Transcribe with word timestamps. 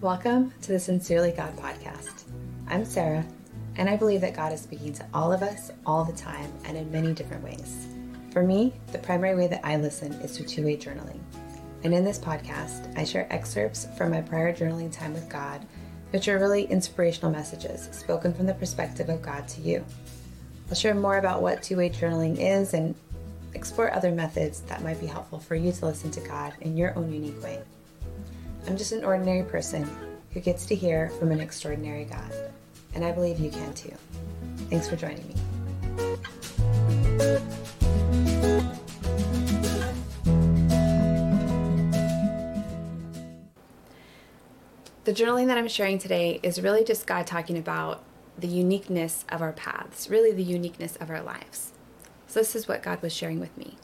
Welcome 0.00 0.54
to 0.62 0.72
the 0.72 0.80
Sincerely 0.80 1.30
God 1.30 1.54
podcast. 1.58 2.22
I'm 2.68 2.86
Sarah, 2.86 3.22
and 3.76 3.86
I 3.86 3.98
believe 3.98 4.22
that 4.22 4.34
God 4.34 4.50
is 4.50 4.62
speaking 4.62 4.94
to 4.94 5.06
all 5.12 5.30
of 5.30 5.42
us 5.42 5.70
all 5.84 6.06
the 6.06 6.14
time 6.14 6.50
and 6.64 6.74
in 6.78 6.90
many 6.90 7.12
different 7.12 7.44
ways. 7.44 7.86
For 8.32 8.42
me, 8.42 8.72
the 8.92 8.98
primary 8.98 9.36
way 9.36 9.46
that 9.48 9.60
I 9.62 9.76
listen 9.76 10.12
is 10.22 10.34
through 10.34 10.46
two 10.46 10.64
way 10.64 10.78
journaling. 10.78 11.20
And 11.84 11.92
in 11.92 12.02
this 12.02 12.18
podcast, 12.18 12.96
I 12.96 13.04
share 13.04 13.30
excerpts 13.30 13.88
from 13.98 14.12
my 14.12 14.22
prior 14.22 14.56
journaling 14.56 14.90
time 14.90 15.12
with 15.12 15.28
God, 15.28 15.66
which 16.12 16.28
are 16.28 16.38
really 16.38 16.64
inspirational 16.64 17.30
messages 17.30 17.90
spoken 17.92 18.32
from 18.32 18.46
the 18.46 18.54
perspective 18.54 19.10
of 19.10 19.20
God 19.20 19.46
to 19.48 19.60
you. 19.60 19.84
I'll 20.70 20.76
share 20.76 20.94
more 20.94 21.18
about 21.18 21.42
what 21.42 21.62
two 21.62 21.76
way 21.76 21.90
journaling 21.90 22.38
is 22.38 22.72
and 22.72 22.94
explore 23.52 23.92
other 23.92 24.12
methods 24.12 24.62
that 24.62 24.82
might 24.82 24.98
be 24.98 25.06
helpful 25.06 25.40
for 25.40 25.56
you 25.56 25.72
to 25.72 25.84
listen 25.84 26.10
to 26.12 26.20
God 26.22 26.54
in 26.62 26.78
your 26.78 26.96
own 26.96 27.12
unique 27.12 27.42
way. 27.42 27.60
I'm 28.66 28.76
just 28.76 28.92
an 28.92 29.04
ordinary 29.04 29.42
person 29.42 29.88
who 30.32 30.40
gets 30.40 30.66
to 30.66 30.74
hear 30.74 31.10
from 31.10 31.32
an 31.32 31.40
extraordinary 31.40 32.04
God, 32.04 32.32
and 32.94 33.04
I 33.04 33.12
believe 33.12 33.38
you 33.40 33.50
can 33.50 33.72
too. 33.74 33.94
Thanks 34.68 34.88
for 34.88 34.96
joining 34.96 35.26
me. 35.28 35.34
The 45.04 45.12
journaling 45.12 45.48
that 45.48 45.58
I'm 45.58 45.66
sharing 45.66 45.98
today 45.98 46.38
is 46.42 46.62
really 46.62 46.84
just 46.84 47.06
God 47.06 47.26
talking 47.26 47.58
about 47.58 48.04
the 48.38 48.46
uniqueness 48.46 49.24
of 49.28 49.42
our 49.42 49.52
paths, 49.52 50.08
really 50.08 50.30
the 50.30 50.44
uniqueness 50.44 50.94
of 50.96 51.10
our 51.10 51.22
lives. 51.22 51.72
So, 52.28 52.38
this 52.38 52.54
is 52.54 52.68
what 52.68 52.82
God 52.82 53.02
was 53.02 53.12
sharing 53.12 53.40
with 53.40 53.56
me. 53.58 53.76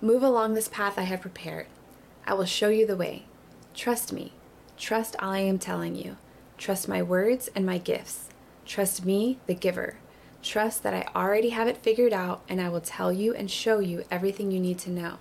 Move 0.00 0.22
along 0.22 0.54
this 0.54 0.68
path 0.68 0.98
I 0.98 1.02
have 1.02 1.20
prepared. 1.20 1.66
I 2.26 2.34
will 2.34 2.44
show 2.44 2.68
you 2.68 2.86
the 2.86 2.96
way. 2.96 3.24
Trust 3.74 4.12
me. 4.12 4.32
Trust 4.76 5.16
all 5.18 5.30
I 5.30 5.40
am 5.40 5.58
telling 5.58 5.96
you. 5.96 6.16
Trust 6.58 6.88
my 6.88 7.02
words 7.02 7.50
and 7.54 7.66
my 7.66 7.78
gifts. 7.78 8.28
Trust 8.64 9.04
me, 9.04 9.38
the 9.46 9.54
giver. 9.54 9.96
Trust 10.42 10.82
that 10.82 10.94
I 10.94 11.08
already 11.14 11.50
have 11.50 11.68
it 11.68 11.78
figured 11.78 12.12
out 12.12 12.42
and 12.48 12.60
I 12.60 12.68
will 12.68 12.80
tell 12.80 13.12
you 13.12 13.34
and 13.34 13.50
show 13.50 13.80
you 13.80 14.04
everything 14.10 14.50
you 14.50 14.60
need 14.60 14.78
to 14.80 14.90
know. 14.90 15.18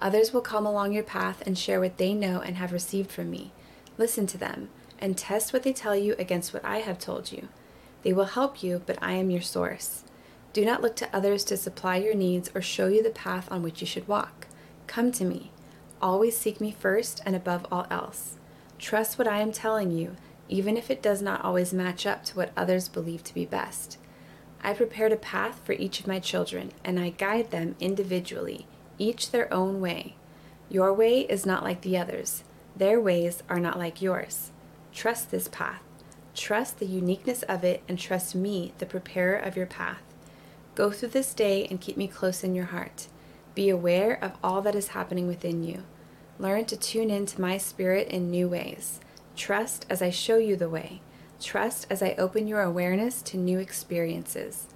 Others 0.00 0.32
will 0.32 0.40
come 0.40 0.66
along 0.66 0.92
your 0.92 1.02
path 1.02 1.42
and 1.46 1.58
share 1.58 1.80
what 1.80 1.98
they 1.98 2.14
know 2.14 2.40
and 2.40 2.56
have 2.56 2.72
received 2.72 3.10
from 3.10 3.30
me. 3.30 3.52
Listen 3.98 4.26
to 4.28 4.38
them 4.38 4.70
and 4.98 5.16
test 5.16 5.52
what 5.52 5.62
they 5.62 5.72
tell 5.72 5.96
you 5.96 6.14
against 6.18 6.52
what 6.52 6.64
I 6.64 6.78
have 6.78 6.98
told 6.98 7.32
you. 7.32 7.48
They 8.02 8.12
will 8.12 8.24
help 8.26 8.62
you, 8.62 8.82
but 8.86 8.98
I 9.02 9.12
am 9.12 9.30
your 9.30 9.42
source. 9.42 10.04
Do 10.52 10.64
not 10.64 10.82
look 10.82 10.96
to 10.96 11.08
others 11.14 11.44
to 11.44 11.56
supply 11.56 11.96
your 11.96 12.14
needs 12.14 12.50
or 12.54 12.62
show 12.62 12.88
you 12.88 13.02
the 13.02 13.10
path 13.10 13.50
on 13.50 13.62
which 13.62 13.80
you 13.80 13.86
should 13.86 14.08
walk. 14.08 14.46
Come 14.86 15.12
to 15.12 15.24
me. 15.24 15.52
Always 16.02 16.36
seek 16.36 16.60
me 16.60 16.70
first 16.70 17.20
and 17.26 17.36
above 17.36 17.66
all 17.70 17.86
else. 17.90 18.36
Trust 18.78 19.18
what 19.18 19.28
I 19.28 19.40
am 19.40 19.52
telling 19.52 19.90
you, 19.90 20.16
even 20.48 20.76
if 20.76 20.90
it 20.90 21.02
does 21.02 21.20
not 21.20 21.44
always 21.44 21.72
match 21.72 22.06
up 22.06 22.24
to 22.24 22.36
what 22.36 22.52
others 22.56 22.88
believe 22.88 23.22
to 23.24 23.34
be 23.34 23.44
best. 23.44 23.98
I 24.62 24.72
prepared 24.72 25.12
a 25.12 25.16
path 25.16 25.60
for 25.64 25.72
each 25.72 26.00
of 26.00 26.06
my 26.06 26.18
children, 26.18 26.72
and 26.84 26.98
I 26.98 27.10
guide 27.10 27.50
them 27.50 27.76
individually, 27.80 28.66
each 28.98 29.30
their 29.30 29.52
own 29.52 29.80
way. 29.80 30.14
Your 30.68 30.92
way 30.92 31.20
is 31.20 31.44
not 31.44 31.64
like 31.64 31.82
the 31.82 31.96
others, 31.98 32.44
their 32.76 33.00
ways 33.00 33.42
are 33.48 33.60
not 33.60 33.78
like 33.78 34.00
yours. 34.00 34.50
Trust 34.92 35.30
this 35.30 35.48
path. 35.48 35.82
Trust 36.34 36.78
the 36.78 36.86
uniqueness 36.86 37.42
of 37.42 37.64
it, 37.64 37.82
and 37.88 37.98
trust 37.98 38.34
me, 38.34 38.72
the 38.78 38.86
preparer 38.86 39.36
of 39.36 39.56
your 39.56 39.66
path. 39.66 40.02
Go 40.74 40.90
through 40.90 41.10
this 41.10 41.34
day 41.34 41.66
and 41.66 41.80
keep 41.80 41.96
me 41.96 42.08
close 42.08 42.42
in 42.42 42.54
your 42.54 42.66
heart. 42.66 43.08
Be 43.54 43.68
aware 43.68 44.18
of 44.22 44.32
all 44.42 44.62
that 44.62 44.74
is 44.74 44.88
happening 44.88 45.26
within 45.26 45.62
you. 45.62 45.82
Learn 46.38 46.64
to 46.66 46.76
tune 46.76 47.10
into 47.10 47.40
my 47.40 47.58
spirit 47.58 48.08
in 48.08 48.30
new 48.30 48.48
ways. 48.48 49.00
Trust 49.36 49.86
as 49.90 50.00
I 50.00 50.10
show 50.10 50.38
you 50.38 50.56
the 50.56 50.68
way. 50.68 51.00
Trust 51.40 51.86
as 51.90 52.02
I 52.02 52.14
open 52.18 52.46
your 52.46 52.62
awareness 52.62 53.22
to 53.22 53.36
new 53.36 53.58
experiences. 53.58 54.66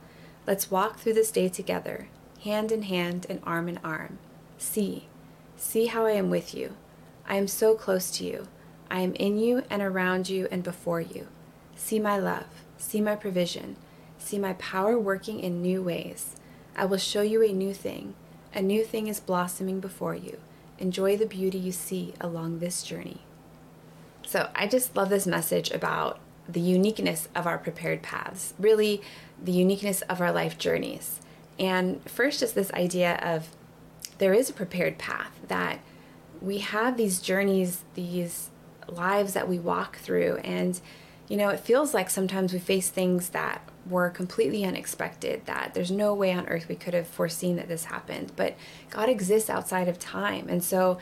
Let's 0.47 0.71
walk 0.71 0.99
through 0.99 1.15
this 1.15 1.31
day 1.31 1.49
together, 1.49 2.09
hand 2.43 2.73
in 2.73 2.83
hand 2.83 3.27
and 3.29 3.41
arm 3.45 3.69
in 3.69 3.79
arm. 3.85 4.19
See, 4.59 5.09
see 5.57 5.87
how 5.87 6.07
I 6.07 6.13
am 6.13 6.31
with 6.31 6.55
you. 6.55 6.77
I 7.27 7.37
am 7.37 7.49
so 7.49 7.75
close 7.75 8.11
to 8.13 8.25
you. 8.25 8.49
I 8.91 9.01
am 9.01 9.15
in 9.15 9.39
you 9.39 9.65
and 9.71 9.83
around 9.83 10.29
you 10.29 10.49
and 10.51 10.63
before 10.63 11.01
you. 11.01 11.29
See 11.77 11.99
my 11.99 12.19
love, 12.19 12.47
see 12.77 13.01
my 13.01 13.17
provision, 13.17 13.77
See 14.25 14.39
my 14.39 14.55
power 14.55 14.99
working 14.99 15.39
in 15.39 15.61
new 15.61 15.83
ways. 15.83 16.37
I 16.75 16.87
will 16.87 16.97
show 16.97 17.21
you 17.21 17.43
a 17.43 17.53
new 17.53 17.75
thing. 17.75 18.15
A 18.55 18.63
new 18.63 18.85
thing 18.85 19.09
is 19.09 19.19
blossoming 19.19 19.81
before 19.81 20.15
you. 20.15 20.39
Enjoy 20.79 21.17
the 21.17 21.27
beauty 21.27 21.59
you 21.59 21.73
see 21.73 22.15
along 22.21 22.61
this 22.61 22.85
journey. 22.85 23.23
So, 24.25 24.49
I 24.55 24.69
just 24.69 24.97
love 24.97 25.11
this 25.11 25.27
message 25.27 25.73
about 25.73 26.21
the 26.49 26.61
uniqueness 26.61 27.29
of 27.35 27.47
our 27.47 27.59
prepared 27.59 28.03
paths, 28.03 28.55
really, 28.59 29.03
the 29.43 29.53
uniqueness 29.53 30.03
of 30.03 30.21
our 30.21 30.31
life 30.31 30.57
journeys. 30.57 31.21
And 31.59 32.09
first, 32.09 32.43
is 32.43 32.53
this 32.53 32.73
idea 32.73 33.17
of 33.17 33.49
there 34.19 34.33
is 34.33 34.49
a 34.49 34.55
prepared 34.55 34.99
path, 34.99 35.41
that 35.49 35.81
we 36.41 36.59
have 36.59 36.97
these 36.97 37.21
journeys, 37.21 37.83
these 37.95 38.51
lives 38.89 39.33
that 39.33 39.49
we 39.49 39.59
walk 39.59 39.97
through. 39.97 40.37
And, 40.39 40.81
you 41.29 41.37
know, 41.37 41.49
it 41.49 41.61
feels 41.61 41.95
like 41.95 42.11
sometimes 42.11 42.53
we 42.53 42.59
face 42.59 42.91
things 42.91 43.31
that 43.31 43.67
were 43.89 44.11
completely 44.11 44.65
unexpected, 44.65 45.45
that 45.47 45.73
there's 45.75 45.91
no 45.91 46.15
way 46.15 46.33
on 46.33 46.47
earth 46.49 46.69
we 46.69 46.75
could 46.75 46.95
have 46.95 47.07
foreseen 47.07 47.57
that 47.57 47.69
this 47.69 47.85
happened. 47.85 48.33
But 48.37 48.57
God 48.91 49.09
exists 49.09 49.51
outside 49.51 49.89
of 49.89 49.99
time. 49.99 50.49
And 50.49 50.63
so 50.63 50.99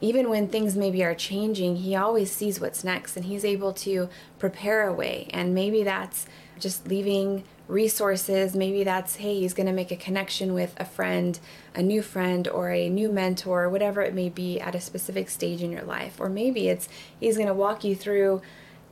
even 0.00 0.30
when 0.30 0.48
things 0.48 0.76
maybe 0.76 1.04
are 1.04 1.14
changing, 1.14 1.76
He 1.76 1.94
always 1.94 2.32
sees 2.32 2.60
what's 2.60 2.84
next 2.84 3.16
and 3.16 3.26
He's 3.26 3.44
able 3.44 3.72
to 3.74 4.08
prepare 4.38 4.86
a 4.86 4.92
way. 4.92 5.28
And 5.30 5.54
maybe 5.54 5.82
that's 5.82 6.26
just 6.58 6.88
leaving 6.88 7.44
resources. 7.68 8.56
Maybe 8.56 8.82
that's, 8.82 9.16
hey, 9.16 9.40
He's 9.40 9.54
going 9.54 9.66
to 9.66 9.72
make 9.72 9.90
a 9.90 9.96
connection 9.96 10.54
with 10.54 10.74
a 10.78 10.84
friend, 10.84 11.38
a 11.74 11.82
new 11.82 12.02
friend, 12.02 12.48
or 12.48 12.70
a 12.70 12.88
new 12.88 13.10
mentor, 13.10 13.68
whatever 13.68 14.00
it 14.02 14.14
may 14.14 14.28
be 14.28 14.60
at 14.60 14.74
a 14.74 14.80
specific 14.80 15.28
stage 15.28 15.62
in 15.62 15.70
your 15.70 15.84
life. 15.84 16.20
Or 16.20 16.28
maybe 16.28 16.68
it's 16.68 16.88
He's 17.18 17.36
going 17.36 17.48
to 17.48 17.54
walk 17.54 17.84
you 17.84 17.94
through 17.94 18.42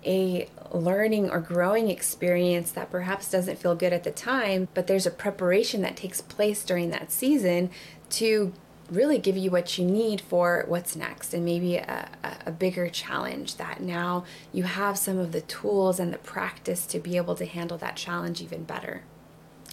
a 0.04 0.48
learning 0.72 1.30
or 1.30 1.40
growing 1.40 1.90
experience 1.90 2.72
that 2.72 2.90
perhaps 2.90 3.30
doesn't 3.30 3.58
feel 3.58 3.74
good 3.74 3.92
at 3.92 4.04
the 4.04 4.10
time, 4.10 4.68
but 4.74 4.86
there's 4.86 5.06
a 5.06 5.10
preparation 5.10 5.82
that 5.82 5.96
takes 5.96 6.20
place 6.20 6.64
during 6.64 6.90
that 6.90 7.10
season 7.10 7.70
to 8.10 8.52
really 8.90 9.18
give 9.18 9.36
you 9.36 9.50
what 9.50 9.76
you 9.76 9.84
need 9.84 10.20
for 10.20 10.64
what's 10.66 10.96
next 10.96 11.34
and 11.34 11.44
maybe 11.44 11.76
a, 11.76 12.08
a, 12.46 12.50
bigger 12.50 12.88
challenge 12.88 13.56
that 13.56 13.82
now 13.82 14.24
you 14.50 14.62
have 14.62 14.96
some 14.96 15.18
of 15.18 15.32
the 15.32 15.42
tools 15.42 16.00
and 16.00 16.10
the 16.10 16.18
practice 16.18 16.86
to 16.86 16.98
be 16.98 17.18
able 17.18 17.34
to 17.34 17.44
handle 17.44 17.76
that 17.76 17.96
challenge 17.96 18.40
even 18.40 18.64
better. 18.64 19.02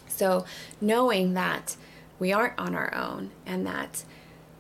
So, 0.08 0.46
knowing 0.82 1.34
that 1.34 1.78
we 2.20 2.34
aren't 2.34 2.60
on 2.60 2.76
our 2.76 2.94
own 2.94 3.32
and 3.46 3.66
that 3.66 4.04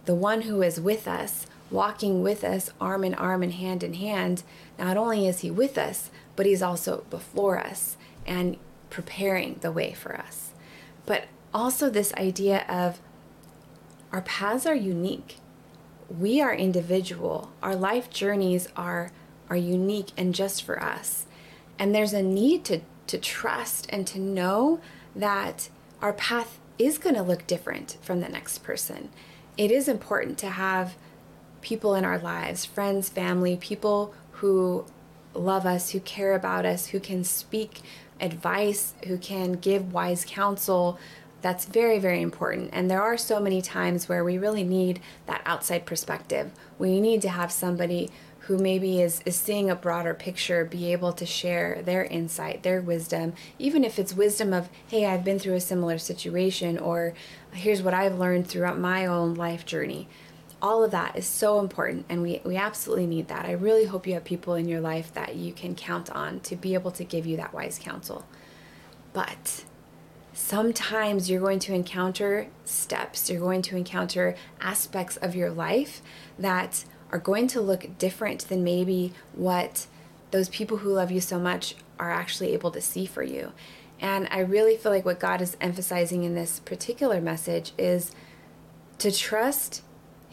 the 0.05 0.15
one 0.15 0.43
who 0.43 0.61
is 0.61 0.79
with 0.79 1.07
us 1.07 1.47
walking 1.71 2.21
with 2.21 2.43
us 2.43 2.71
arm 2.79 3.03
in 3.03 3.13
arm 3.13 3.43
and 3.43 3.53
hand 3.53 3.83
in 3.83 3.95
hand, 3.95 4.43
not 4.77 4.97
only 4.97 5.27
is 5.27 5.39
He 5.39 5.51
with 5.51 5.77
us, 5.77 6.09
but 6.35 6.45
He's 6.45 6.61
also 6.61 7.05
before 7.09 7.59
us 7.59 7.97
and 8.25 8.57
preparing 8.89 9.59
the 9.61 9.71
way 9.71 9.93
for 9.93 10.15
us. 10.15 10.51
But 11.05 11.25
also, 11.53 11.89
this 11.89 12.13
idea 12.15 12.65
of 12.67 12.99
our 14.11 14.21
paths 14.21 14.65
are 14.65 14.75
unique. 14.75 15.37
We 16.09 16.41
are 16.41 16.53
individual. 16.53 17.51
Our 17.63 17.75
life 17.75 18.09
journeys 18.09 18.67
are, 18.75 19.11
are 19.49 19.55
unique 19.55 20.11
and 20.17 20.35
just 20.35 20.63
for 20.63 20.81
us. 20.81 21.25
And 21.77 21.93
there's 21.93 22.13
a 22.13 22.21
need 22.21 22.63
to, 22.65 22.81
to 23.07 23.17
trust 23.17 23.87
and 23.89 24.05
to 24.07 24.19
know 24.19 24.79
that 25.15 25.69
our 26.01 26.13
path 26.13 26.59
is 26.77 26.97
going 26.97 27.15
to 27.15 27.21
look 27.21 27.47
different 27.47 27.97
from 28.01 28.19
the 28.19 28.29
next 28.29 28.59
person. 28.59 29.09
It 29.57 29.71
is 29.71 29.87
important 29.87 30.37
to 30.39 30.49
have 30.49 30.95
people 31.61 31.95
in 31.95 32.05
our 32.05 32.19
lives 32.19 32.65
friends, 32.65 33.09
family, 33.09 33.57
people 33.57 34.13
who 34.35 34.85
love 35.33 35.65
us, 35.65 35.91
who 35.91 35.99
care 35.99 36.33
about 36.33 36.65
us, 36.65 36.87
who 36.87 36.99
can 36.99 37.23
speak 37.23 37.81
advice, 38.19 38.93
who 39.07 39.17
can 39.17 39.53
give 39.53 39.93
wise 39.93 40.25
counsel. 40.27 40.97
That's 41.41 41.65
very, 41.65 41.99
very 41.99 42.21
important. 42.21 42.69
And 42.73 42.89
there 42.89 43.01
are 43.01 43.17
so 43.17 43.39
many 43.39 43.61
times 43.61 44.09
where 44.09 44.23
we 44.23 44.37
really 44.37 44.63
need 44.63 44.99
that 45.25 45.41
outside 45.45 45.85
perspective. 45.85 46.51
We 46.79 46.99
need 46.99 47.21
to 47.23 47.29
have 47.29 47.51
somebody 47.51 48.09
who 48.39 48.57
maybe 48.59 49.01
is, 49.01 49.21
is 49.25 49.35
seeing 49.35 49.71
a 49.71 49.75
broader 49.75 50.13
picture 50.13 50.63
be 50.63 50.91
able 50.91 51.11
to 51.13 51.25
share 51.25 51.81
their 51.81 52.05
insight, 52.05 52.61
their 52.61 52.79
wisdom, 52.79 53.33
even 53.57 53.83
if 53.83 53.97
it's 53.97 54.13
wisdom 54.13 54.53
of, 54.53 54.69
hey, 54.87 55.05
I've 55.05 55.23
been 55.23 55.39
through 55.39 55.55
a 55.55 55.61
similar 55.61 55.97
situation, 55.97 56.77
or 56.77 57.15
here's 57.53 57.81
what 57.81 57.95
I've 57.95 58.19
learned 58.19 58.47
throughout 58.47 58.77
my 58.77 59.05
own 59.07 59.33
life 59.33 59.65
journey 59.65 60.07
all 60.65 60.83
of 60.83 60.89
that 60.89 61.15
is 61.15 61.27
so 61.27 61.59
important 61.59 62.07
and 62.09 62.23
we, 62.23 62.41
we 62.43 62.57
absolutely 62.57 63.05
need 63.05 63.27
that. 63.27 63.45
I 63.45 63.51
really 63.51 63.85
hope 63.85 64.07
you 64.07 64.15
have 64.15 64.23
people 64.23 64.55
in 64.55 64.67
your 64.67 64.81
life 64.81 65.13
that 65.13 65.35
you 65.35 65.53
can 65.53 65.75
count 65.75 66.09
on 66.09 66.39
to 66.39 66.55
be 66.55 66.73
able 66.73 66.89
to 66.93 67.03
give 67.03 67.27
you 67.27 67.37
that 67.37 67.53
wise 67.53 67.77
counsel. 67.77 68.25
But 69.13 69.63
sometimes 70.33 71.29
you're 71.29 71.39
going 71.39 71.59
to 71.59 71.75
encounter 71.75 72.47
steps, 72.63 73.29
you're 73.29 73.39
going 73.39 73.61
to 73.61 73.77
encounter 73.77 74.35
aspects 74.59 75.17
of 75.17 75.35
your 75.35 75.51
life 75.51 76.01
that 76.39 76.83
are 77.11 77.19
going 77.19 77.45
to 77.49 77.61
look 77.61 77.99
different 77.99 78.47
than 78.49 78.63
maybe 78.63 79.13
what 79.33 79.85
those 80.31 80.49
people 80.49 80.77
who 80.77 80.91
love 80.91 81.11
you 81.11 81.21
so 81.21 81.37
much 81.37 81.75
are 81.99 82.11
actually 82.11 82.53
able 82.53 82.71
to 82.71 82.81
see 82.81 83.05
for 83.05 83.21
you. 83.21 83.51
And 83.99 84.27
I 84.31 84.39
really 84.39 84.77
feel 84.77 84.91
like 84.91 85.05
what 85.05 85.19
God 85.19 85.43
is 85.43 85.57
emphasizing 85.61 86.23
in 86.23 86.33
this 86.33 86.59
particular 86.59 87.21
message 87.21 87.71
is 87.77 88.11
to 88.97 89.11
trust 89.11 89.83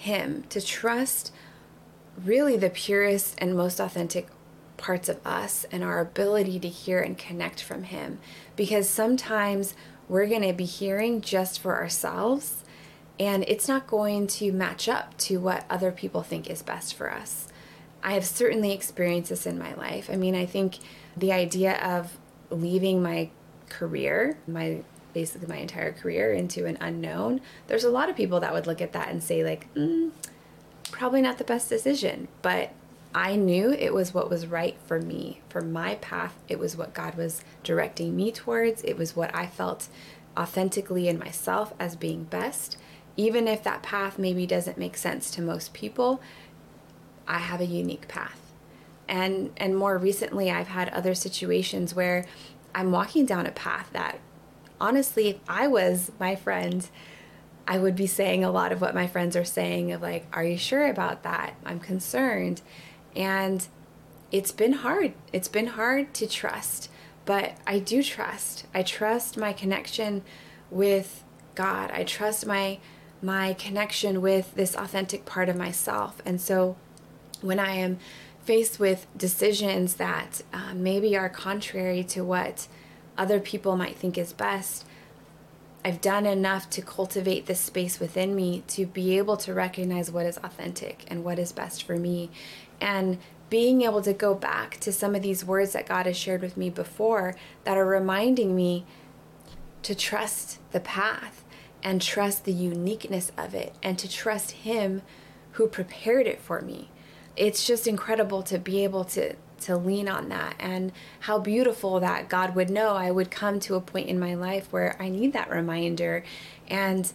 Him, 0.03 0.45
to 0.49 0.61
trust 0.61 1.33
really 2.25 2.57
the 2.57 2.71
purest 2.71 3.37
and 3.39 3.57
most 3.57 3.81
authentic 3.81 4.29
parts 4.77 5.09
of 5.09 5.25
us 5.25 5.65
and 5.71 5.85
our 5.85 6.01
ability 6.01 6.59
to 6.59 6.69
hear 6.69 7.01
and 7.01 7.17
connect 7.17 7.63
from 7.63 7.85
Him. 7.85 8.19
Because 8.57 8.89
sometimes 8.89 9.75
we're 10.09 10.27
going 10.27 10.43
to 10.43 10.53
be 10.53 10.65
hearing 10.65 11.21
just 11.21 11.61
for 11.61 11.77
ourselves, 11.77 12.65
and 13.21 13.45
it's 13.47 13.69
not 13.69 13.87
going 13.87 14.27
to 14.27 14.53
match 14.53 14.89
up 14.89 15.17
to 15.19 15.39
what 15.39 15.65
other 15.71 15.93
people 15.93 16.23
think 16.23 16.51
is 16.51 16.63
best 16.63 16.95
for 16.95 17.13
us. 17.13 17.49
I 18.03 18.15
have 18.15 18.25
certainly 18.25 18.73
experienced 18.73 19.31
this 19.31 19.47
in 19.47 19.59
my 19.59 19.75
life. 19.75 20.11
I 20.13 20.17
mean, 20.17 20.35
I 20.35 20.47
think 20.47 20.79
the 21.17 21.33
idea 21.33 21.77
of 21.77 22.19
leaving 22.51 23.03
my 23.03 23.31
career, 23.69 24.37
my 24.49 24.83
basically 25.13 25.49
my 25.49 25.57
entire 25.57 25.93
career 25.93 26.33
into 26.33 26.67
an 26.67 26.79
unknown, 26.81 27.41
there's 27.67 27.85
a 27.85 27.91
lot 27.91 28.09
of 28.09 28.17
people 28.17 28.41
that 28.41 28.53
would 28.53 28.67
look 28.67 28.81
at 28.81 28.93
that 28.93 29.09
and 29.09 29.23
say 29.23 29.45
like, 29.45 29.73
mm, 29.75 30.11
probably 30.91 31.23
not 31.23 31.39
the 31.39 31.45
best 31.45 31.69
decision, 31.69 32.29
but 32.43 32.73
I 33.15 33.37
knew 33.37 33.73
it 33.73 33.93
was 33.93 34.15
what 34.15 34.31
was 34.31 34.47
right 34.47 34.77
for 34.87 35.01
me, 35.01 35.41
for 35.49 35.61
my 35.61 35.97
path. 35.97 36.35
It 36.49 36.59
was 36.59 36.77
what 36.77 36.95
God 36.95 37.15
was 37.15 37.45
directing 37.63 38.17
me 38.17 38.33
towards. 38.33 38.83
It 38.83 38.97
was 38.97 39.15
what 39.15 39.35
I 39.35 39.47
felt 39.47 39.89
authentically 40.37 41.09
in 41.09 41.19
myself 41.19 41.75
as 41.79 41.95
being 41.95 42.25
best. 42.25 42.79
Even 43.17 43.47
if 43.47 43.63
that 43.65 43.83
path 43.83 44.19
maybe 44.19 44.47
doesn't 44.47 44.79
make 44.79 44.97
sense 44.97 45.31
to 45.33 45.43
most 45.43 45.75
people, 45.75 46.23
I 47.29 47.39
have 47.39 47.61
a 47.61 47.67
unique 47.67 48.09
path. 48.09 48.39
And 49.09 49.51
and 49.59 49.77
more 49.77 49.99
recently 49.99 50.51
I've 50.51 50.69
had 50.69 50.89
other 50.89 51.15
situations 51.15 51.95
where 51.95 52.25
I'm 52.75 52.91
walking 52.91 53.27
down 53.27 53.47
a 53.47 53.51
path 53.51 53.91
that 53.93 54.19
honestly 54.83 55.29
if 55.29 55.39
I 55.49 55.67
was 55.69 56.13
my 56.19 56.37
friend 56.37 56.87
I 57.67 57.79
would 57.79 57.97
be 57.97 58.07
saying 58.07 58.45
a 58.45 58.51
lot 58.51 58.73
of 58.73 58.81
what 58.81 58.95
my 58.95 59.07
friends 59.07 59.37
are 59.37 59.45
saying 59.45 59.93
of 59.93 60.03
like, 60.03 60.27
are 60.33 60.45
you 60.45 60.57
sure 60.57 60.87
about 60.89 61.23
that? 61.23 61.55
I'm 61.65 61.79
concerned. 61.79 62.61
And 63.15 63.67
it's 64.31 64.53
been 64.53 64.73
hard. 64.73 65.15
It's 65.33 65.49
been 65.49 65.69
hard 65.69 66.13
to 66.15 66.27
trust, 66.27 66.91
but 67.25 67.53
I 67.67 67.79
do 67.79 68.03
trust. 68.03 68.67
I 68.75 68.83
trust 68.83 69.37
my 69.37 69.53
connection 69.53 70.23
with 70.71 71.23
God. 71.55 71.91
I 71.93 72.05
trust 72.05 72.47
my 72.47 72.79
my 73.25 73.53
connection 73.53 74.21
with 74.21 74.53
this 74.57 74.75
authentic 74.75 75.25
part 75.25 75.49
of 75.49 75.55
myself. 75.55 76.21
And 76.27 76.41
so 76.41 76.77
when 77.41 77.61
I 77.61 77.75
am 77.75 77.99
faced 78.43 78.81
with 78.81 79.07
decisions 79.17 79.95
that 79.95 80.43
uh, 80.53 80.75
maybe 80.75 81.17
are 81.17 81.29
contrary 81.29 82.03
to 82.03 82.25
what 82.25 82.67
other 83.17 83.41
people 83.41 83.77
might 83.77 83.97
think 83.97 84.17
is 84.17 84.33
best, 84.33 84.85
I've 85.85 86.01
done 86.01 86.27
enough 86.27 86.71
to 86.71 86.83
cultivate 86.83 87.47
this 87.47 87.61
space 87.61 87.99
within 87.99 88.37
me 88.37 88.63
to 88.69 88.87
be 88.87 89.19
able 89.19 89.37
to 89.39 89.53
recognize 89.53 90.11
what 90.13 90.27
is 90.27 90.39
authentic 90.39 91.05
and 91.09 91.25
what 91.25 91.39
is 91.39 91.51
best 91.51 91.83
for 91.83 91.97
me. 91.97 92.31
And 92.81 93.19
being 93.51 93.83
able 93.83 94.01
to 94.03 94.13
go 94.13 94.35
back 94.35 94.79
to 94.81 94.93
some 94.93 95.15
of 95.15 95.23
these 95.23 95.45
words 95.45 95.73
that 95.73 95.89
God 95.89 96.07
has 96.07 96.17
shared 96.17 96.41
with 96.41 96.57
me 96.57 96.71
before 96.71 97.35
that 97.65 97.77
are 97.77 97.87
reminding 97.87 98.55
me 98.55 98.87
to 99.83 99.95
trust 99.95 100.59
the 100.71 100.81
path 100.81 101.45
and 101.83 102.01
trust 102.01 102.45
the 102.45 102.53
uniqueness 102.53 103.33
of 103.37 103.55
it 103.55 103.75
and 103.83 103.99
to 103.99 104.09
trust 104.09 104.53
Him 104.53 105.03
who 105.53 105.67
prepared 105.67 106.27
it 106.27 106.41
for 106.41 106.61
me. 106.61 106.91
It's 107.37 107.67
just 107.67 107.87
incredible 107.87 108.43
to 108.45 108.59
be 108.59 108.85
able 108.85 109.05
to 109.05 109.35
to 109.63 109.77
lean 109.77 110.09
on 110.09 110.29
that. 110.29 110.55
And 110.59 110.93
how 111.21 111.39
beautiful 111.39 112.01
that 112.01 112.29
God 112.29 112.55
would 112.55 112.71
know 112.71 112.95
I 112.95 113.11
would 113.11 113.31
come 113.31 113.61
to 113.61 113.75
a 113.75 113.81
point 113.81 114.09
in 114.09 114.19
my 114.19 114.35
life 114.35 114.73
where 114.73 114.97
I 115.01 115.09
need 115.09 115.33
that 115.33 115.51
reminder. 115.51 116.25
And 116.69 117.13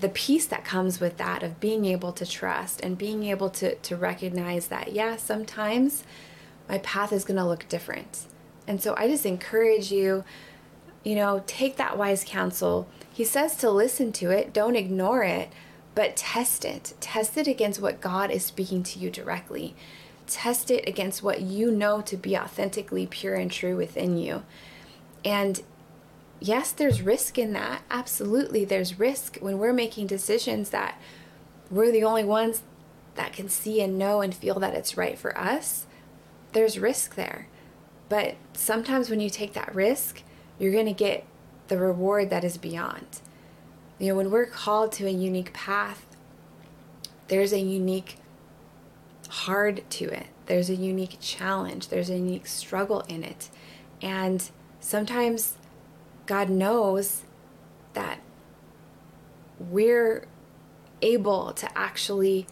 the 0.00 0.08
peace 0.08 0.46
that 0.46 0.64
comes 0.64 1.00
with 1.00 1.16
that 1.16 1.42
of 1.42 1.60
being 1.60 1.84
able 1.84 2.12
to 2.12 2.26
trust 2.26 2.80
and 2.82 2.98
being 2.98 3.24
able 3.24 3.48
to 3.48 3.74
to 3.76 3.96
recognize 3.96 4.68
that 4.68 4.92
yeah 4.92 5.16
sometimes 5.16 6.04
my 6.68 6.78
path 6.78 7.12
is 7.12 7.24
going 7.24 7.36
to 7.38 7.44
look 7.46 7.68
different. 7.68 8.26
And 8.66 8.82
so 8.82 8.94
I 8.98 9.08
just 9.08 9.24
encourage 9.24 9.90
you 9.90 10.24
you 11.04 11.14
know 11.14 11.42
take 11.46 11.76
that 11.76 11.96
wise 11.96 12.24
counsel. 12.26 12.88
He 13.12 13.24
says 13.24 13.56
to 13.56 13.70
listen 13.70 14.12
to 14.12 14.30
it 14.30 14.52
don't 14.52 14.76
ignore 14.76 15.22
it 15.22 15.50
but 15.94 16.14
test 16.14 16.66
it. 16.66 16.92
Test 17.00 17.38
it 17.38 17.46
against 17.46 17.80
what 17.80 18.02
God 18.02 18.30
is 18.30 18.44
speaking 18.44 18.82
to 18.82 18.98
you 18.98 19.10
directly 19.10 19.74
test 20.26 20.70
it 20.70 20.88
against 20.88 21.22
what 21.22 21.40
you 21.40 21.70
know 21.70 22.00
to 22.02 22.16
be 22.16 22.36
authentically 22.36 23.06
pure 23.06 23.34
and 23.34 23.50
true 23.50 23.76
within 23.76 24.16
you. 24.16 24.42
And 25.24 25.62
yes, 26.40 26.72
there's 26.72 27.02
risk 27.02 27.38
in 27.38 27.52
that. 27.52 27.82
Absolutely, 27.90 28.64
there's 28.64 28.98
risk 28.98 29.38
when 29.38 29.58
we're 29.58 29.72
making 29.72 30.06
decisions 30.06 30.70
that 30.70 31.00
we're 31.70 31.92
the 31.92 32.04
only 32.04 32.24
ones 32.24 32.62
that 33.14 33.32
can 33.32 33.48
see 33.48 33.80
and 33.80 33.98
know 33.98 34.20
and 34.20 34.34
feel 34.34 34.58
that 34.60 34.74
it's 34.74 34.96
right 34.96 35.18
for 35.18 35.36
us. 35.38 35.86
There's 36.52 36.78
risk 36.78 37.14
there. 37.14 37.48
But 38.08 38.36
sometimes 38.52 39.10
when 39.10 39.20
you 39.20 39.30
take 39.30 39.54
that 39.54 39.74
risk, 39.74 40.22
you're 40.58 40.72
going 40.72 40.86
to 40.86 40.92
get 40.92 41.26
the 41.68 41.78
reward 41.78 42.30
that 42.30 42.44
is 42.44 42.56
beyond. 42.56 43.20
You 43.98 44.08
know, 44.08 44.14
when 44.14 44.30
we're 44.30 44.46
called 44.46 44.92
to 44.92 45.06
a 45.06 45.10
unique 45.10 45.52
path, 45.52 46.04
there's 47.28 47.52
a 47.52 47.58
unique 47.58 48.18
hard 49.46 49.88
to 49.88 50.04
it. 50.06 50.26
There's 50.46 50.68
a 50.68 50.74
unique 50.74 51.18
challenge, 51.20 51.88
there's 51.88 52.10
a 52.10 52.16
unique 52.16 52.46
struggle 52.46 53.00
in 53.02 53.22
it. 53.22 53.48
And 54.02 54.48
sometimes 54.80 55.56
God 56.26 56.50
knows 56.50 57.22
that 57.94 58.20
we're 59.58 60.26
able 61.00 61.52
to 61.52 61.78
actually 61.78 62.46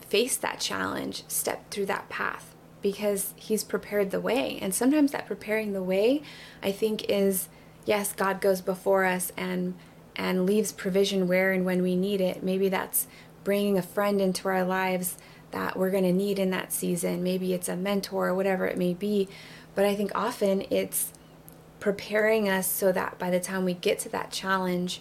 face 0.00 0.36
that 0.36 0.58
challenge, 0.58 1.22
step 1.28 1.70
through 1.70 1.86
that 1.86 2.08
path 2.08 2.54
because 2.82 3.34
He's 3.36 3.62
prepared 3.62 4.10
the 4.10 4.20
way. 4.20 4.58
And 4.60 4.74
sometimes 4.74 5.12
that 5.12 5.26
preparing 5.26 5.72
the 5.72 5.82
way, 5.82 6.22
I 6.62 6.72
think, 6.72 7.04
is 7.08 7.48
yes, 7.84 8.12
God 8.12 8.40
goes 8.40 8.60
before 8.60 9.04
us 9.04 9.32
and 9.36 9.74
and 10.16 10.44
leaves 10.44 10.72
provision 10.72 11.28
where 11.28 11.52
and 11.52 11.64
when 11.64 11.80
we 11.80 11.94
need 11.94 12.20
it. 12.20 12.42
Maybe 12.42 12.68
that's 12.68 13.06
bringing 13.44 13.78
a 13.78 13.82
friend 13.82 14.20
into 14.20 14.48
our 14.48 14.64
lives 14.64 15.16
that 15.50 15.76
we're 15.76 15.90
going 15.90 16.04
to 16.04 16.12
need 16.12 16.38
in 16.38 16.50
that 16.50 16.72
season. 16.72 17.22
Maybe 17.22 17.54
it's 17.54 17.68
a 17.68 17.76
mentor 17.76 18.28
or 18.28 18.34
whatever 18.34 18.66
it 18.66 18.76
may 18.76 18.94
be. 18.94 19.28
But 19.74 19.84
I 19.84 19.94
think 19.94 20.12
often 20.14 20.64
it's 20.70 21.12
preparing 21.80 22.48
us 22.48 22.66
so 22.66 22.92
that 22.92 23.18
by 23.18 23.30
the 23.30 23.40
time 23.40 23.64
we 23.64 23.74
get 23.74 23.98
to 24.00 24.08
that 24.10 24.30
challenge, 24.30 25.00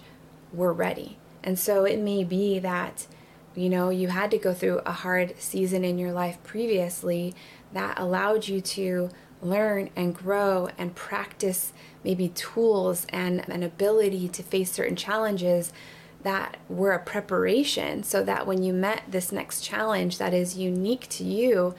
we're 0.53 0.73
ready. 0.73 1.17
And 1.43 1.57
so 1.57 1.85
it 1.85 1.99
may 1.99 2.23
be 2.23 2.59
that, 2.59 3.07
you 3.55 3.69
know, 3.69 3.89
you 3.89 4.09
had 4.09 4.31
to 4.31 4.37
go 4.37 4.53
through 4.53 4.79
a 4.85 4.91
hard 4.91 5.39
season 5.39 5.83
in 5.83 5.97
your 5.97 6.11
life 6.11 6.37
previously 6.43 7.33
that 7.73 7.99
allowed 7.99 8.47
you 8.47 8.61
to 8.61 9.09
learn 9.41 9.89
and 9.95 10.15
grow 10.15 10.69
and 10.77 10.95
practice 10.95 11.73
maybe 12.03 12.29
tools 12.29 13.05
and 13.09 13.47
an 13.49 13.63
ability 13.63 14.27
to 14.27 14.41
face 14.41 14.71
certain 14.71 14.95
challenges 14.95 15.71
that 16.27 16.57
were 16.67 16.91
a 16.91 16.99
preparation 16.99 18.03
so 18.03 18.21
that 18.21 18.45
when 18.45 18.61
you 18.61 18.73
met 18.73 19.01
this 19.07 19.31
next 19.31 19.63
challenge 19.63 20.17
that 20.17 20.33
is 20.33 20.57
unique 20.57 21.07
to 21.07 21.23
you, 21.23 21.73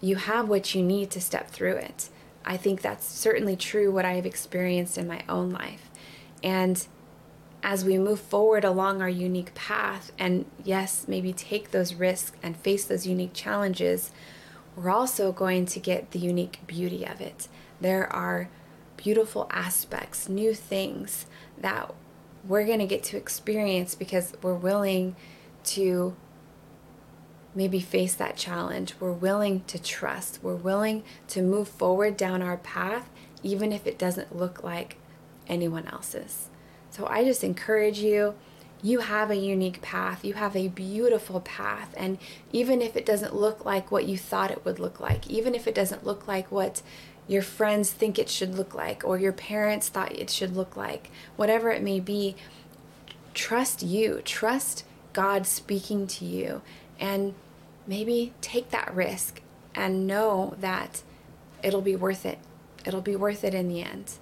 you 0.00 0.14
have 0.14 0.48
what 0.48 0.72
you 0.72 0.84
need 0.84 1.10
to 1.10 1.20
step 1.20 1.50
through 1.50 1.74
it. 1.74 2.08
I 2.44 2.56
think 2.56 2.80
that's 2.80 3.04
certainly 3.04 3.56
true 3.56 3.90
what 3.90 4.04
I 4.04 4.12
have 4.12 4.24
experienced 4.24 4.96
in 4.96 5.08
my 5.08 5.24
own 5.28 5.50
life. 5.50 5.90
And 6.44 6.86
as 7.60 7.84
we 7.84 7.98
move 7.98 8.20
forward 8.20 8.62
along 8.62 9.02
our 9.02 9.08
unique 9.08 9.52
path, 9.54 10.12
and 10.16 10.46
yes, 10.62 11.06
maybe 11.08 11.32
take 11.32 11.72
those 11.72 11.92
risks 11.92 12.36
and 12.44 12.56
face 12.56 12.84
those 12.84 13.04
unique 13.04 13.34
challenges, 13.34 14.12
we're 14.76 14.90
also 14.90 15.32
going 15.32 15.66
to 15.66 15.80
get 15.80 16.12
the 16.12 16.20
unique 16.20 16.60
beauty 16.68 17.04
of 17.04 17.20
it. 17.20 17.48
There 17.80 18.06
are 18.12 18.48
beautiful 18.96 19.48
aspects, 19.50 20.28
new 20.28 20.54
things 20.54 21.26
that 21.58 21.92
we're 22.48 22.64
going 22.64 22.78
to 22.78 22.86
get 22.86 23.02
to 23.04 23.16
experience 23.16 23.94
because 23.94 24.34
we're 24.42 24.54
willing 24.54 25.16
to 25.64 26.16
maybe 27.54 27.80
face 27.80 28.14
that 28.14 28.36
challenge. 28.36 28.94
We're 29.00 29.12
willing 29.12 29.64
to 29.64 29.82
trust. 29.82 30.40
We're 30.42 30.54
willing 30.54 31.02
to 31.28 31.42
move 31.42 31.68
forward 31.68 32.16
down 32.16 32.42
our 32.42 32.58
path, 32.58 33.08
even 33.42 33.72
if 33.72 33.86
it 33.86 33.98
doesn't 33.98 34.36
look 34.36 34.62
like 34.62 34.98
anyone 35.48 35.86
else's. 35.86 36.50
So 36.90 37.06
I 37.06 37.24
just 37.24 37.42
encourage 37.42 37.98
you. 37.98 38.34
You 38.82 39.00
have 39.00 39.30
a 39.30 39.36
unique 39.36 39.80
path. 39.80 40.24
You 40.24 40.34
have 40.34 40.54
a 40.54 40.68
beautiful 40.68 41.40
path. 41.40 41.94
And 41.96 42.18
even 42.52 42.82
if 42.82 42.94
it 42.94 43.06
doesn't 43.06 43.34
look 43.34 43.64
like 43.64 43.90
what 43.90 44.06
you 44.06 44.18
thought 44.18 44.50
it 44.50 44.64
would 44.64 44.78
look 44.78 45.00
like, 45.00 45.28
even 45.28 45.54
if 45.54 45.66
it 45.66 45.74
doesn't 45.74 46.04
look 46.04 46.28
like 46.28 46.52
what 46.52 46.82
your 47.28 47.42
friends 47.42 47.90
think 47.90 48.18
it 48.18 48.28
should 48.28 48.54
look 48.54 48.74
like, 48.74 49.04
or 49.04 49.18
your 49.18 49.32
parents 49.32 49.88
thought 49.88 50.12
it 50.12 50.30
should 50.30 50.54
look 50.54 50.76
like, 50.76 51.10
whatever 51.36 51.70
it 51.70 51.82
may 51.82 52.00
be, 52.00 52.36
trust 53.34 53.82
you. 53.82 54.22
Trust 54.24 54.84
God 55.12 55.46
speaking 55.46 56.06
to 56.06 56.24
you. 56.24 56.62
And 56.98 57.34
maybe 57.86 58.32
take 58.40 58.70
that 58.70 58.94
risk 58.94 59.42
and 59.74 60.06
know 60.06 60.54
that 60.60 61.02
it'll 61.62 61.82
be 61.82 61.96
worth 61.96 62.24
it. 62.24 62.38
It'll 62.84 63.00
be 63.00 63.16
worth 63.16 63.44
it 63.44 63.54
in 63.54 63.68
the 63.68 63.82
end. 63.82 64.12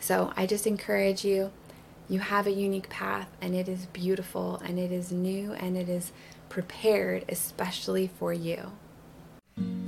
So 0.00 0.32
I 0.36 0.46
just 0.46 0.66
encourage 0.66 1.24
you. 1.24 1.50
You 2.08 2.20
have 2.20 2.46
a 2.46 2.52
unique 2.52 2.90
path, 2.90 3.28
and 3.40 3.54
it 3.54 3.66
is 3.66 3.86
beautiful, 3.86 4.56
and 4.64 4.78
it 4.78 4.92
is 4.92 5.10
new, 5.10 5.52
and 5.52 5.76
it 5.76 5.88
is 5.88 6.12
prepared 6.50 7.24
especially 7.28 8.10
for 8.18 8.32
you. 8.32 8.72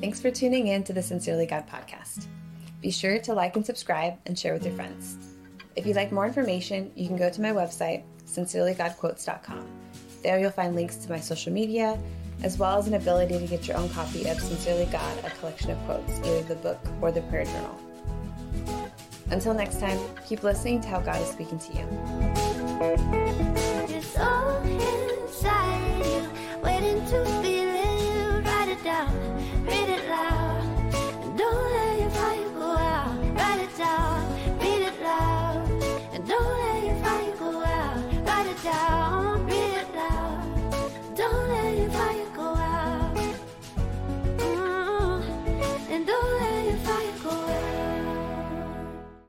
Thanks 0.01 0.21
for 0.21 0.31
tuning 0.31 0.67
in 0.67 0.83
to 0.85 0.93
the 0.93 1.03
Sincerely 1.03 1.47
God 1.47 1.69
podcast. 1.69 2.27
Be 2.87 2.93
sure 2.93 3.19
to 3.19 3.35
like 3.35 3.57
and 3.57 3.67
subscribe 3.67 4.15
and 4.27 4.39
share 4.39 4.53
with 4.53 4.65
your 4.65 4.77
friends. 4.77 5.17
If 5.75 5.87
you'd 5.87 5.97
like 5.97 6.13
more 6.13 6.25
information, 6.25 6.93
you 6.95 7.09
can 7.09 7.17
go 7.17 7.29
to 7.29 7.41
my 7.41 7.51
website, 7.51 8.05
sincerelygodquotes.com. 8.29 9.67
There 10.23 10.39
you'll 10.39 10.53
find 10.53 10.77
links 10.77 10.95
to 10.99 11.11
my 11.11 11.19
social 11.19 11.53
media, 11.53 11.99
as 12.45 12.59
well 12.59 12.79
as 12.79 12.87
an 12.87 12.95
ability 12.95 13.41
to 13.41 13.47
get 13.49 13.67
your 13.67 13.77
own 13.77 13.89
copy 13.89 14.29
of 14.29 14.39
Sincerely 14.39 14.87
God, 14.93 15.25
a 15.25 15.31
collection 15.31 15.73
of 15.73 15.79
quotes, 15.85 16.17
either 16.21 16.43
the 16.45 16.55
book 16.55 16.79
or 17.01 17.11
the 17.11 17.23
prayer 17.23 17.45
journal. 17.45 17.77
Until 19.33 19.53
next 19.53 19.81
time, 19.81 19.99
keep 20.25 20.45
listening 20.45 20.81
to 20.83 20.87
how 20.87 21.01
God 21.01 21.21
is 21.21 21.29
speaking 21.29 21.59
to 21.59 21.73
you. 23.51 23.56